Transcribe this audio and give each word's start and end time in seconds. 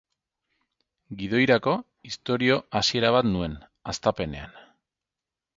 Gidoirako, 1.19 1.75
istorio 2.11 2.57
hasiera 2.81 3.15
bat 3.19 3.31
nuen, 3.35 3.55
hastapenean. 3.93 4.61